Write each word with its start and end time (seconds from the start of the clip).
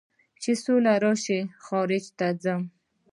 چې 0.41 0.51
سوله 0.63 0.93
راشي 1.03 1.39
خارج 1.65 2.05
ته 2.17 2.27
ځم 2.43 2.61